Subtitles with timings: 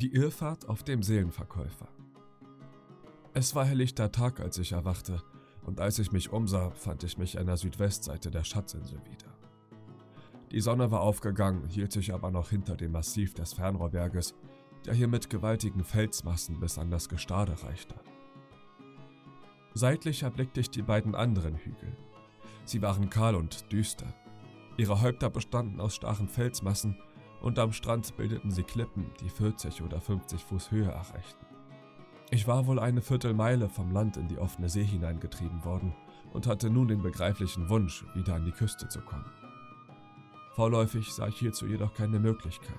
[0.00, 1.88] Die Irrfahrt auf dem Seelenverkäufer.
[3.34, 5.24] Es war helllichter Tag, als ich erwachte,
[5.64, 9.36] und als ich mich umsah, fand ich mich an der Südwestseite der Schatzinsel wieder.
[10.52, 14.36] Die Sonne war aufgegangen, hielt sich aber noch hinter dem Massiv des Fernrohrberges,
[14.86, 17.96] der hier mit gewaltigen Felsmassen bis an das Gestade reichte.
[19.74, 21.96] Seitlich erblickte ich die beiden anderen Hügel.
[22.64, 24.14] Sie waren kahl und düster.
[24.76, 26.96] Ihre Häupter bestanden aus starren Felsmassen
[27.40, 31.46] und am Strand bildeten sie Klippen, die 40 oder 50 Fuß Höhe erreichten.
[32.30, 35.94] Ich war wohl eine Viertelmeile vom Land in die offene See hineingetrieben worden
[36.32, 39.30] und hatte nun den begreiflichen Wunsch, wieder an die Küste zu kommen.
[40.54, 42.78] Vorläufig sah ich hierzu jedoch keine Möglichkeit.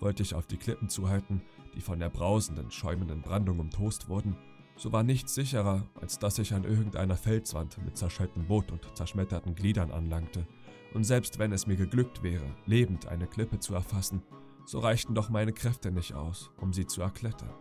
[0.00, 1.40] Wollte ich auf die Klippen zuhalten,
[1.74, 4.36] die von der brausenden, schäumenden Brandung umtost wurden,
[4.76, 9.54] so war nichts sicherer, als dass ich an irgendeiner Felswand mit zerschelltem Boot und zerschmetterten
[9.54, 10.46] Gliedern anlangte
[10.94, 14.22] und selbst wenn es mir geglückt wäre, lebend eine Klippe zu erfassen,
[14.64, 17.52] so reichten doch meine Kräfte nicht aus, um sie zu erklettern.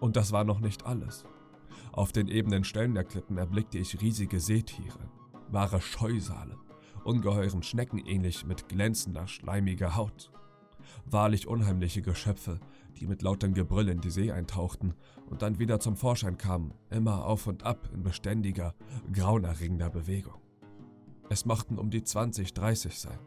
[0.00, 1.24] Und das war noch nicht alles.
[1.92, 5.10] Auf den ebenen Stellen der Klippen erblickte ich riesige Seetiere,
[5.48, 6.56] wahre Scheusale,
[7.04, 10.30] ungeheuren Schnecken ähnlich mit glänzender, schleimiger Haut.
[11.06, 12.58] Wahrlich unheimliche Geschöpfe,
[12.96, 14.94] die mit lautem Gebrüll in die See eintauchten
[15.26, 18.74] und dann wieder zum Vorschein kamen, immer auf und ab in beständiger,
[19.12, 20.43] grauenerregender Bewegung.
[21.30, 23.18] Es mochten um die 20, 30 sein.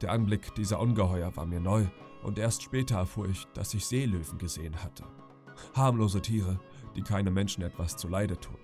[0.00, 1.86] Der Anblick dieser Ungeheuer war mir neu
[2.22, 5.04] und erst später erfuhr ich, dass ich Seelöwen gesehen hatte.
[5.74, 6.60] Harmlose Tiere,
[6.94, 8.58] die keine Menschen etwas zuleide tun.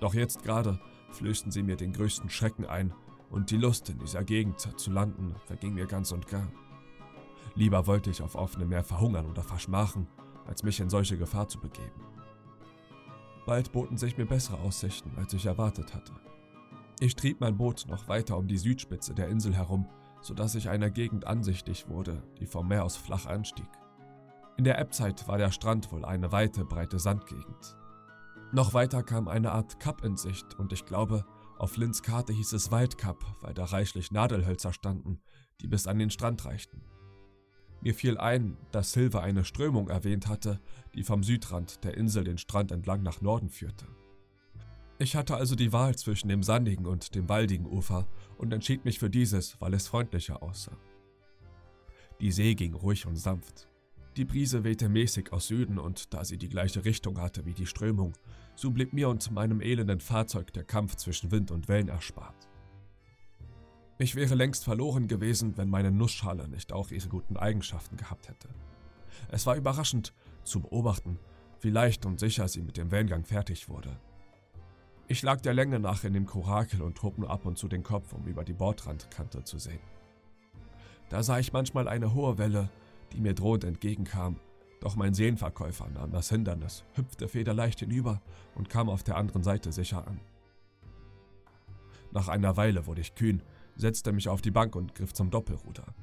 [0.00, 0.78] Doch jetzt gerade
[1.10, 2.92] flößten sie mir den größten Schrecken ein
[3.30, 6.46] und die Lust, in dieser Gegend zu landen, verging mir ganz und gar.
[7.54, 10.06] Lieber wollte ich auf offenem Meer verhungern oder verschmachen,
[10.46, 12.04] als mich in solche Gefahr zu begeben.
[13.46, 16.12] Bald boten sich mir bessere Aussichten, als ich erwartet hatte.
[16.98, 19.86] Ich trieb mein Boot noch weiter um die Südspitze der Insel herum,
[20.22, 23.68] sodass ich einer Gegend ansichtig wurde, die vom Meer aus flach anstieg.
[24.56, 27.76] In der Ebbzeit war der Strand wohl eine weite, breite Sandgegend.
[28.52, 31.26] Noch weiter kam eine Art Kap in Sicht und ich glaube,
[31.58, 35.20] auf Lins Karte hieß es Waldkap, weil da reichlich Nadelhölzer standen,
[35.60, 36.82] die bis an den Strand reichten.
[37.82, 40.60] Mir fiel ein, dass Silver eine Strömung erwähnt hatte,
[40.94, 43.86] die vom Südrand der Insel den Strand entlang nach Norden führte.
[44.98, 48.06] Ich hatte also die Wahl zwischen dem sandigen und dem waldigen Ufer
[48.38, 50.76] und entschied mich für dieses, weil es freundlicher aussah.
[52.20, 53.68] Die See ging ruhig und sanft.
[54.16, 57.66] Die Brise wehte mäßig aus Süden und da sie die gleiche Richtung hatte wie die
[57.66, 58.14] Strömung,
[58.54, 62.48] so blieb mir und meinem elenden Fahrzeug der Kampf zwischen Wind und Wellen erspart.
[63.98, 68.48] Ich wäre längst verloren gewesen, wenn meine Nussschale nicht auch ihre guten Eigenschaften gehabt hätte.
[69.28, 70.14] Es war überraschend
[70.44, 71.18] zu beobachten,
[71.60, 73.98] wie leicht und sicher sie mit dem Wellengang fertig wurde.
[75.08, 77.84] Ich lag der Länge nach in dem Korakel und hob nur ab und zu den
[77.84, 79.80] Kopf, um über die Bordrandkante zu sehen.
[81.10, 82.68] Da sah ich manchmal eine hohe Welle,
[83.12, 84.40] die mir drohend entgegenkam,
[84.80, 88.20] doch mein Seelenverkäufer nahm das Hindernis, hüpfte federleicht hinüber
[88.56, 90.20] und kam auf der anderen Seite sicher an.
[92.10, 93.42] Nach einer Weile wurde ich kühn,
[93.76, 95.94] setzte mich auf die Bank und griff zum Doppelruder.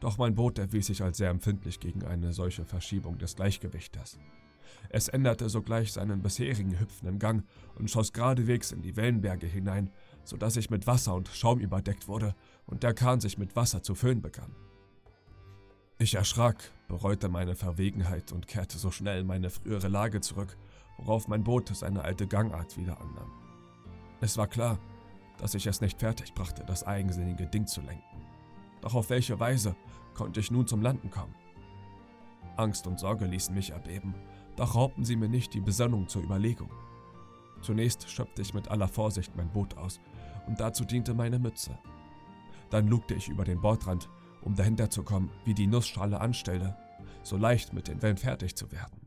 [0.00, 4.18] Doch mein Boot erwies sich als sehr empfindlich gegen eine solche Verschiebung des Gleichgewichtes.
[4.90, 7.44] Es änderte sogleich seinen bisherigen hüpfenden Gang
[7.76, 9.90] und schoss geradewegs in die Wellenberge hinein,
[10.24, 12.34] so dass ich mit Wasser und Schaum überdeckt wurde
[12.66, 14.54] und der Kahn sich mit Wasser zu füllen begann.
[15.98, 20.56] Ich erschrak, bereute meine Verwegenheit und kehrte so schnell in meine frühere Lage zurück,
[20.96, 23.32] worauf mein Boot seine alte Gangart wieder annahm.
[24.20, 24.78] Es war klar,
[25.38, 28.22] dass ich es nicht fertig brachte, das eigensinnige Ding zu lenken.
[28.80, 29.74] Doch auf welche Weise
[30.14, 31.34] konnte ich nun zum Landen kommen?
[32.56, 34.14] Angst und Sorge ließen mich erbeben,
[34.58, 36.70] doch raubten sie mir nicht die Besonnung zur Überlegung.
[37.62, 40.00] Zunächst schöpfte ich mit aller Vorsicht mein Boot aus,
[40.46, 41.78] und dazu diente meine Mütze.
[42.70, 44.08] Dann lugte ich über den Bordrand,
[44.42, 46.76] um dahinter zu kommen, wie die Nussschale anstelle,
[47.22, 49.06] so leicht mit den Wellen fertig zu werden.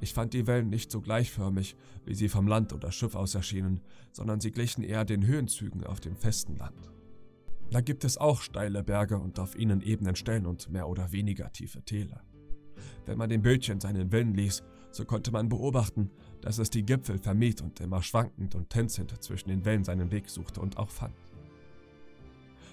[0.00, 3.80] Ich fand die Wellen nicht so gleichförmig, wie sie vom Land oder Schiff aus erschienen,
[4.12, 6.92] sondern sie glichen eher den Höhenzügen auf dem festen Land.
[7.70, 11.52] Da gibt es auch steile Berge und auf ihnen ebenen Stellen und mehr oder weniger
[11.52, 12.22] tiefe Täler.
[13.06, 16.10] Wenn man dem Bildchen seinen Willen ließ, so konnte man beobachten,
[16.40, 20.28] dass es die Gipfel vermied und immer schwankend und tänzend zwischen den Wellen seinen Weg
[20.28, 21.14] suchte und auch fand.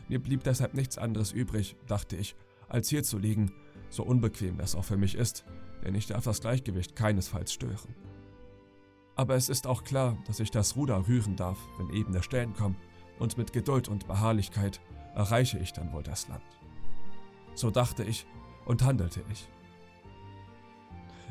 [0.08, 2.36] Mir blieb deshalb nichts anderes übrig, dachte ich,
[2.70, 3.52] als hier zu liegen,
[3.90, 5.46] so unbequem das auch für mich ist,
[5.84, 7.96] denn ich darf das Gleichgewicht keinesfalls stören.
[9.16, 12.76] Aber es ist auch klar, dass ich das Ruder rühren darf, wenn ebene Stellen kommen,
[13.18, 14.82] und mit Geduld und Beharrlichkeit
[15.16, 16.44] erreiche ich dann wohl das Land.
[17.54, 18.26] So dachte ich
[18.66, 19.48] und handelte ich.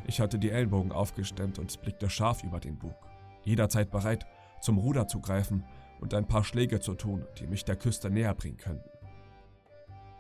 [0.07, 2.97] Ich hatte die Ellenbogen aufgestemmt und blickte scharf über den Bug,
[3.43, 4.27] jederzeit bereit,
[4.61, 5.65] zum Ruder zu greifen
[6.01, 8.89] und ein paar Schläge zu tun, die mich der Küste näher bringen könnten.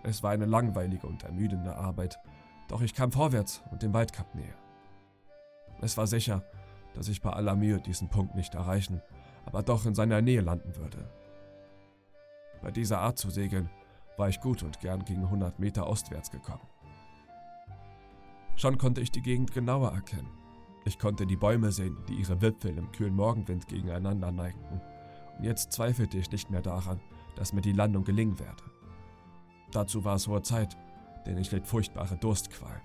[0.02, 2.18] Es war eine langweilige und ermüdende Arbeit,
[2.68, 4.56] doch ich kam vorwärts und dem Waldkap näher.
[5.80, 6.42] Es war sicher,
[6.94, 9.02] dass ich bei aller Mühe diesen Punkt nicht erreichen,
[9.44, 11.10] aber doch in seiner Nähe landen würde.
[12.62, 13.68] Bei dieser Art zu segeln
[14.16, 16.66] war ich gut und gern gegen 100 Meter ostwärts gekommen.
[18.56, 20.30] Schon konnte ich die Gegend genauer erkennen.
[20.84, 24.80] Ich konnte die Bäume sehen, die ihre Wipfel im kühlen Morgenwind gegeneinander neigten.
[25.38, 27.00] Und jetzt zweifelte ich nicht mehr daran,
[27.36, 28.62] dass mir die Landung gelingen werde.
[29.72, 30.76] Dazu war es hohe Zeit,
[31.26, 32.82] denn ich litt furchtbare Durstqualen.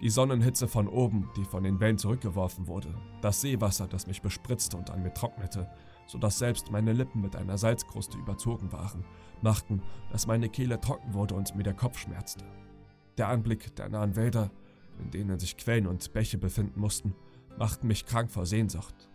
[0.00, 4.76] Die Sonnenhitze von oben, die von den Wellen zurückgeworfen wurde, das Seewasser, das mich bespritzte
[4.76, 5.68] und an mir trocknete,
[6.06, 9.04] sodass selbst meine Lippen mit einer Salzkruste überzogen waren,
[9.40, 9.82] machten,
[10.12, 12.44] dass meine Kehle trocken wurde und mir der Kopf schmerzte.
[13.16, 14.50] Der Anblick der nahen Wälder,
[14.98, 17.14] in denen sich Quellen und Bäche befinden mussten,
[17.58, 19.08] machten mich krank vor Sehnsucht.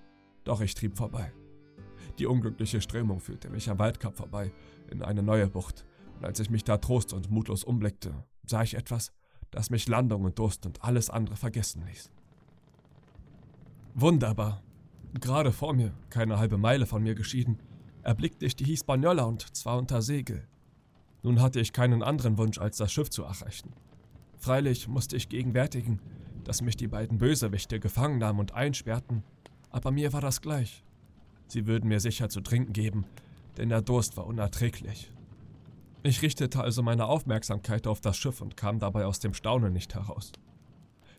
[0.43, 1.31] Doch ich trieb vorbei.
[2.17, 4.51] Die unglückliche Strömung führte mich am Waldkap vorbei,
[4.89, 5.85] in eine neue Bucht,
[6.17, 9.13] und als ich mich da trost und mutlos umblickte, sah ich etwas,
[9.51, 12.11] das mich Landung und Durst und alles andere vergessen ließ.
[13.95, 14.61] Wunderbar.
[15.19, 17.57] Gerade vor mir, keine halbe Meile von mir geschieden,
[18.03, 20.47] erblickte ich die Hispaniola und zwar unter Segel.
[21.23, 23.73] Nun hatte ich keinen anderen Wunsch, als das Schiff zu erreichen.
[24.39, 26.00] Freilich musste ich gegenwärtigen,
[26.45, 29.24] dass mich die beiden Bösewichte gefangen nahmen und einsperrten,
[29.69, 30.83] aber mir war das gleich.
[31.47, 33.06] Sie würden mir sicher zu trinken geben,
[33.57, 35.12] denn der Durst war unerträglich.
[36.01, 39.94] Ich richtete also meine Aufmerksamkeit auf das Schiff und kam dabei aus dem Staunen nicht
[39.94, 40.31] heraus.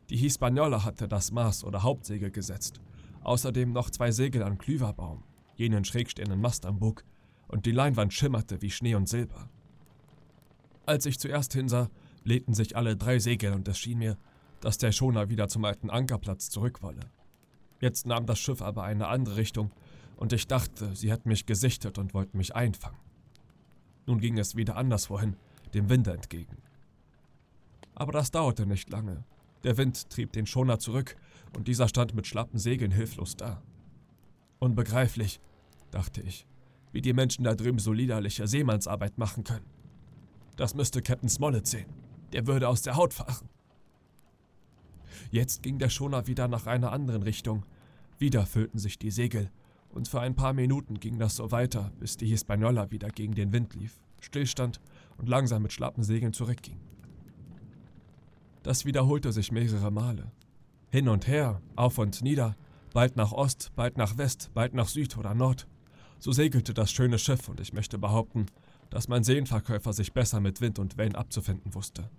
[0.08, 2.80] Die Hispaniola hatte das Maß oder Hauptsegel gesetzt,
[3.22, 5.22] außerdem noch zwei Segel an Klüverbaum,
[5.56, 7.04] jenen schrägstehenden Mast am Bug,
[7.48, 9.50] und die Leinwand schimmerte wie Schnee und Silber.
[10.86, 11.90] Als ich zuerst hinsah,
[12.24, 14.16] legten sich alle drei Segel und es schien mir,
[14.60, 17.00] dass der Schoner wieder zum alten Ankerplatz zurück wolle.
[17.80, 19.70] Jetzt nahm das Schiff aber eine andere Richtung
[20.16, 22.98] und ich dachte, sie hätten mich gesichtet und wollten mich einfangen.
[24.06, 25.36] Nun ging es wieder anderswohin,
[25.72, 26.58] dem Winde entgegen.
[27.94, 29.24] Aber das dauerte nicht lange.
[29.64, 31.16] Der Wind trieb den Schoner zurück
[31.56, 33.62] und dieser stand mit schlappen Segeln hilflos da.
[34.58, 35.40] Unbegreiflich,
[35.90, 36.46] dachte ich,
[36.92, 39.66] wie die Menschen da drüben so liederliche Seemannsarbeit machen können.
[40.56, 41.86] Das müsste Captain Smollett sehen.
[42.32, 43.48] Der würde aus der Haut fahren.
[45.30, 47.64] Jetzt ging der Schoner wieder nach einer anderen Richtung.
[48.18, 49.50] Wieder füllten sich die Segel
[49.90, 53.52] und für ein paar Minuten ging das so weiter, bis die Hispaniola wieder gegen den
[53.52, 54.80] Wind lief, stillstand
[55.18, 56.78] und langsam mit schlappen Segeln zurückging.
[58.62, 60.30] Das wiederholte sich mehrere Male.
[60.90, 62.56] Hin und her, auf und nieder,
[62.92, 65.66] bald nach Ost, bald nach West, bald nach Süd oder Nord.
[66.18, 68.46] So segelte das schöne Schiff und ich möchte behaupten,
[68.90, 72.10] dass mein Seenverkäufer sich besser mit Wind und Wellen abzufinden wusste.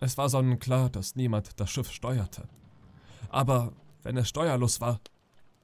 [0.00, 2.48] Es war sonnenklar, dass niemand das Schiff steuerte.
[3.28, 3.72] Aber
[4.02, 5.00] wenn es steuerlos war,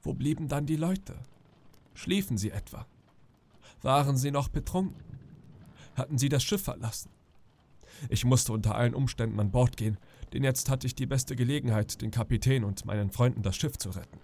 [0.03, 1.15] wo blieben dann die Leute?
[1.93, 2.85] Schliefen sie etwa?
[3.81, 5.03] Waren sie noch betrunken?
[5.95, 7.09] Hatten sie das Schiff verlassen?
[8.09, 9.97] Ich musste unter allen Umständen an Bord gehen,
[10.33, 13.89] denn jetzt hatte ich die beste Gelegenheit, den Kapitän und meinen Freunden das Schiff zu
[13.91, 14.19] retten.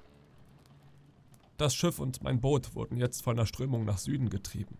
[1.57, 4.77] Das Schiff und mein Boot wurden jetzt von der Strömung nach Süden getrieben.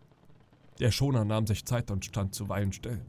[0.82, 3.06] Der Schoner nahm sich Zeit und stand zuweilen still.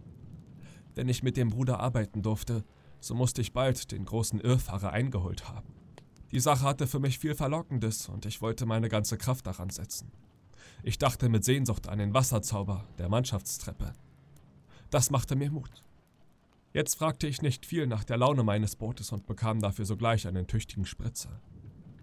[0.94, 2.64] Wenn ich mit dem Bruder arbeiten durfte,
[3.00, 5.72] so musste ich bald den großen Irrfahrer eingeholt haben.
[6.32, 10.12] Die Sache hatte für mich viel Verlockendes und ich wollte meine ganze Kraft daran setzen.
[10.82, 13.94] Ich dachte mit Sehnsucht an den Wasserzauber der Mannschaftstreppe.
[14.90, 15.82] Das machte mir Mut.
[16.74, 20.46] Jetzt fragte ich nicht viel nach der Laune meines Bootes und bekam dafür sogleich einen
[20.46, 21.40] tüchtigen Spritzer.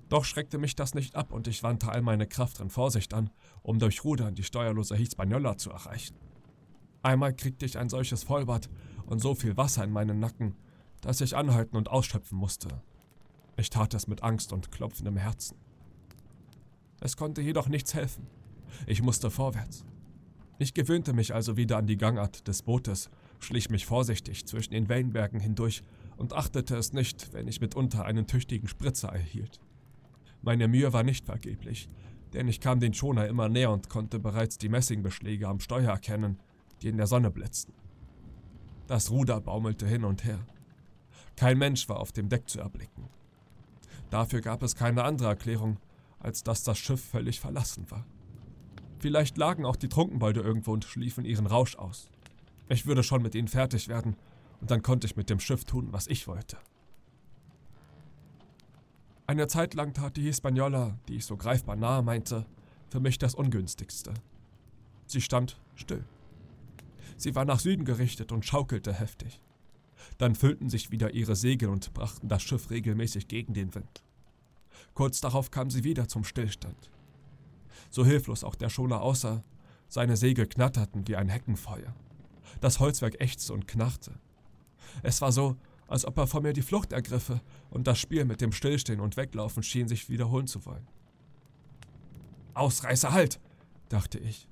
[0.10, 3.30] Doch schreckte mich das nicht ab und ich wandte all meine Kraft und Vorsicht an,
[3.62, 6.18] um durch Rudern die steuerlose Hispaniola zu erreichen.
[7.02, 8.70] Einmal kriegte ich ein solches Vollbad
[9.06, 10.56] und so viel Wasser in meinen Nacken,
[11.02, 12.82] dass ich anhalten und ausschöpfen musste,
[13.60, 15.58] ich tat es mit Angst und klopfendem Herzen.
[17.02, 18.26] Es konnte jedoch nichts helfen.
[18.88, 19.84] Ich musste vorwärts.
[20.60, 24.88] Ich gewöhnte mich also wieder an die Gangart des Bootes, schlich mich vorsichtig zwischen den
[24.88, 25.84] Wellenbergen hindurch
[26.16, 29.60] und achtete es nicht, wenn ich mitunter einen tüchtigen Spritzer erhielt.
[30.42, 31.90] Meine Mühe war nicht vergeblich,
[32.34, 36.40] denn ich kam den Schoner immer näher und konnte bereits die Messingbeschläge am Steuer erkennen,
[36.82, 37.74] die in der Sonne blitzten.
[38.88, 40.40] Das Ruder baumelte hin und her.
[41.36, 43.10] Kein Mensch war auf dem Deck zu erblicken.
[44.10, 45.80] Dafür gab es keine andere Erklärung,
[46.20, 48.06] als dass das Schiff völlig verlassen war.
[49.00, 52.10] Vielleicht lagen auch die Trunkenbolde irgendwo und schliefen ihren Rausch aus.
[52.68, 54.16] Ich würde schon mit ihnen fertig werden,
[54.62, 56.58] und dann konnte ich mit dem Schiff tun, was ich wollte.
[59.30, 62.48] Eine Zeit lang tat die Hispaniola, die ich so greifbar nahe meinte,
[62.88, 64.12] für mich das Ungünstigste.
[65.06, 66.04] Sie stand still.
[67.16, 69.40] Sie war nach Süden gerichtet und schaukelte heftig.
[70.18, 74.04] Dann füllten sich wieder ihre Segel und brachten das Schiff regelmäßig gegen den Wind.
[74.96, 76.90] Kurz darauf kam sie wieder zum Stillstand.
[77.92, 79.44] So hilflos auch der Schoner aussah,
[79.90, 81.94] seine Segel knatterten wie ein Heckenfeuer.
[82.62, 84.16] Das Holzwerk ächzte und knarrte.
[85.04, 85.56] Es war so,
[85.90, 87.42] als ob er vor mir die Flucht ergriffe,
[87.72, 90.88] und das Spiel mit dem Stillstehen und Weglaufen schien sich wiederholen zu wollen.
[92.54, 93.40] Ausreißer, halt!
[93.90, 94.48] dachte ich.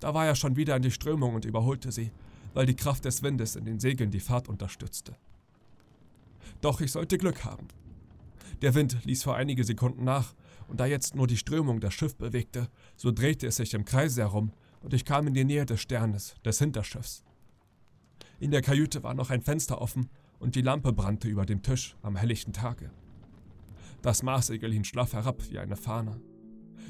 [0.00, 2.10] Da war er schon wieder in die Strömung und überholte sie,
[2.54, 5.16] weil die Kraft des Windes in den Segeln die Fahrt unterstützte.
[6.60, 7.68] Doch ich sollte Glück haben.
[8.62, 10.34] Der Wind ließ vor einige Sekunden nach,
[10.66, 14.22] und da jetzt nur die Strömung das Schiff bewegte, so drehte es sich im Kreise
[14.22, 17.22] herum, und ich kam in die Nähe des Sternes, des Hinterschiffs.
[18.40, 21.96] In der Kajüte war noch ein Fenster offen, und die Lampe brannte über dem Tisch
[22.02, 22.90] am helllichten Tage.
[24.02, 26.20] Das Marssegel hing schlaff herab wie eine Fahne.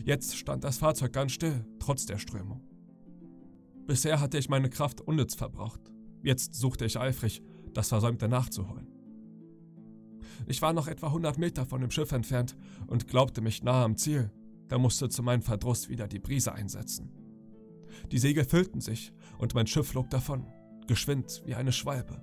[0.04, 2.62] Jetzt stand das Fahrzeug ganz still, trotz der Strömung.
[3.86, 5.80] Bisher hatte ich meine Kraft unnütz verbraucht.
[6.22, 8.86] Jetzt suchte ich eifrig, das Versäumte nachzuholen.
[10.46, 13.96] Ich war noch etwa 100 Meter von dem Schiff entfernt und glaubte mich nahe am
[13.96, 14.30] Ziel.
[14.68, 17.10] Da musste zu meinem Verdruss wieder die Brise einsetzen.
[18.12, 20.46] Die Segel füllten sich und mein Schiff flog davon,
[20.86, 22.22] geschwind wie eine Schwalbe.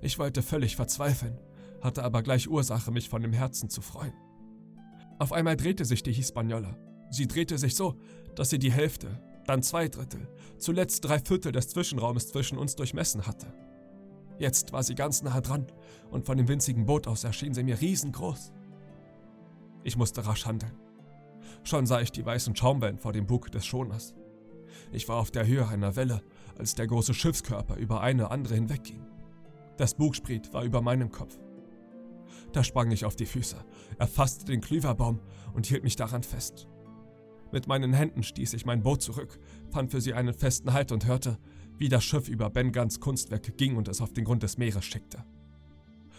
[0.00, 1.38] Ich wollte völlig verzweifeln,
[1.82, 4.14] hatte aber gleich Ursache, mich von dem Herzen zu freuen.
[5.18, 6.76] Auf einmal drehte sich die Hispaniola.
[7.10, 7.96] Sie drehte sich so,
[8.34, 10.28] dass sie die Hälfte, dann zwei Drittel,
[10.58, 13.46] zuletzt drei Viertel des Zwischenraumes zwischen uns durchmessen hatte.
[14.38, 15.66] Jetzt war sie ganz nah dran
[16.10, 18.52] und von dem winzigen Boot aus erschien sie mir riesengroß.
[19.84, 20.76] Ich musste rasch handeln.
[21.62, 24.14] Schon sah ich die weißen Schaumwellen vor dem Bug des Schoners.
[24.92, 26.22] Ich war auf der Höhe einer Welle,
[26.58, 29.05] als der große Schiffskörper über eine andere hinwegging.
[29.76, 31.38] Das Bugspriet war über meinem Kopf.
[32.52, 33.56] Da sprang ich auf die Füße,
[33.98, 35.20] erfasste den Klüverbaum
[35.54, 36.68] und hielt mich daran fest.
[37.52, 39.38] Mit meinen Händen stieß ich mein Boot zurück,
[39.70, 41.38] fand für sie einen festen Halt und hörte,
[41.78, 44.84] wie das Schiff über Ben Guns Kunstwerk ging und es auf den Grund des Meeres
[44.84, 45.24] schickte.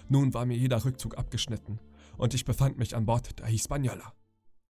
[0.10, 1.80] Nun war mir jeder Rückzug abgeschnitten
[2.18, 4.14] und ich befand mich an Bord der Hispaniola.